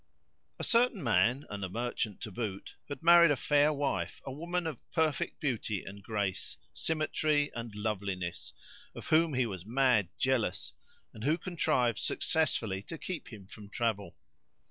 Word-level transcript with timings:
[FN#90] 0.01 0.55
A 0.57 0.63
certain 0.63 1.03
man 1.03 1.45
and 1.51 1.63
a 1.63 1.69
merchant 1.69 2.19
to 2.21 2.31
boot 2.31 2.73
had 2.89 3.03
married 3.03 3.29
a 3.29 3.35
fair 3.35 3.71
wife, 3.71 4.19
a 4.25 4.31
woman 4.31 4.65
of 4.65 4.81
perfect 4.91 5.39
beauty 5.39 5.83
and 5.85 6.01
grace, 6.01 6.57
symmetry 6.73 7.51
and 7.53 7.75
loveliness, 7.75 8.51
of 8.95 9.09
whom 9.09 9.35
he 9.35 9.45
was 9.45 9.63
mad 9.63 10.09
jealous, 10.17 10.73
and 11.13 11.23
who 11.23 11.37
contrived 11.37 11.99
successfully 11.99 12.81
to 12.81 12.97
keep 12.97 13.27
him 13.31 13.45
from 13.45 13.69
travel. 13.69 14.17